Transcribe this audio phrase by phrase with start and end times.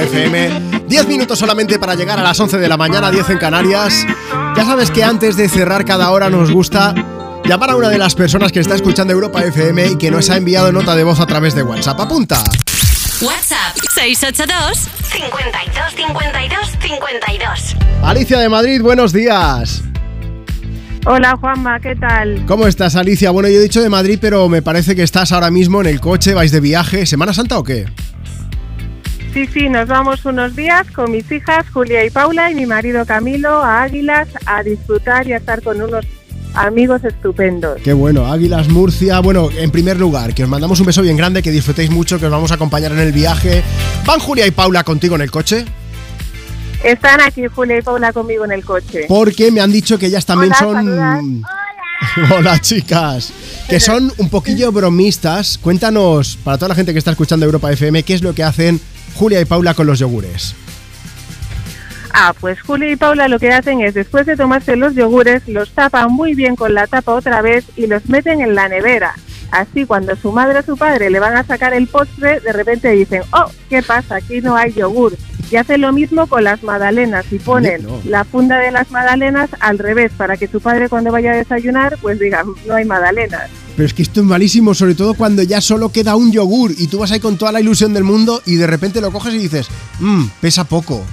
[0.00, 0.84] FM.
[0.88, 4.06] 10 minutos solamente para llegar a las 11 de la mañana, 10 en Canarias.
[4.56, 6.94] Ya sabes que antes de cerrar cada hora nos gusta
[7.44, 10.36] llamar a una de las personas que está escuchando Europa FM y que nos ha
[10.36, 12.00] enviado nota de voz a través de WhatsApp.
[12.00, 12.42] Apunta.
[13.20, 17.76] WhatsApp 682 52 52 52.
[18.02, 19.82] Alicia de Madrid, buenos días.
[21.08, 22.44] Hola Juanma, ¿qué tal?
[22.46, 23.30] ¿Cómo estás, Alicia?
[23.30, 26.00] Bueno, yo he dicho de Madrid, pero me parece que estás ahora mismo en el
[26.00, 27.06] coche, vais de viaje.
[27.06, 27.86] ¿Semana Santa o qué?
[29.36, 33.04] Sí, sí, nos vamos unos días con mis hijas Julia y Paula y mi marido
[33.04, 36.06] Camilo a Águilas a disfrutar y a estar con unos
[36.54, 37.78] amigos estupendos.
[37.84, 39.20] Qué bueno, Águilas Murcia.
[39.20, 42.24] Bueno, en primer lugar, que os mandamos un beso bien grande, que disfrutéis mucho, que
[42.24, 43.62] os vamos a acompañar en el viaje.
[44.06, 45.66] ¿Van Julia y Paula contigo en el coche?
[46.82, 49.04] Están aquí Julia y Paula conmigo en el coche.
[49.06, 51.42] Porque me han dicho que ellas también Hola, son...
[52.32, 53.34] Hola chicas,
[53.68, 55.58] que son un poquillo bromistas.
[55.58, 58.80] Cuéntanos, para toda la gente que está escuchando Europa FM, ¿qué es lo que hacen
[59.16, 60.54] Julia y Paula con los yogures?
[62.12, 65.70] Ah, pues Julia y Paula lo que hacen es después de tomarse los yogures, los
[65.70, 69.14] tapan muy bien con la tapa otra vez y los meten en la nevera.
[69.50, 72.90] Así cuando su madre o su padre le van a sacar el postre, de repente
[72.90, 74.16] dicen, oh, ¿qué pasa?
[74.16, 75.16] Aquí no hay yogur.
[75.50, 78.00] Y hacen lo mismo con las magdalenas y ponen No.
[78.04, 81.96] la funda de las magdalenas al revés para que su padre cuando vaya a desayunar
[82.02, 83.48] pues diga, no hay magdalenas.
[83.76, 86.88] Pero es que esto es malísimo, sobre todo cuando ya solo queda un yogur y
[86.88, 89.38] tú vas ahí con toda la ilusión del mundo y de repente lo coges y
[89.38, 89.68] dices,
[90.00, 91.04] mmm, pesa poco.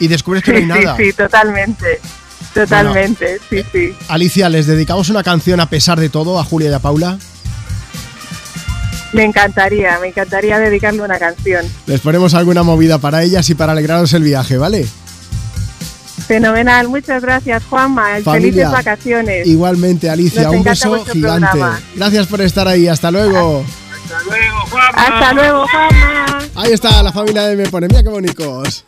[0.00, 0.96] Y descubres que no hay nada.
[0.96, 2.00] sí, sí, totalmente.
[2.66, 3.94] Totalmente, sí, sí.
[4.08, 7.18] Alicia, ¿les dedicamos una canción a pesar de todo a Julia y a Paula?
[9.12, 11.64] Me encantaría, me encantaría dedicarle una canción.
[11.86, 14.86] Les ponemos alguna movida para ellas y para alegraros el viaje, ¿vale?
[16.26, 19.46] Fenomenal, muchas gracias Juanma, Familia, felices vacaciones.
[19.46, 21.46] Igualmente, Alicia, Nos un beso gigante.
[21.48, 21.80] programa.
[21.96, 23.64] Gracias por estar ahí, hasta luego.
[24.94, 26.38] Hasta luego Juanma.
[26.54, 28.84] Ahí está la familia de Me Pone, mira qué bonitos.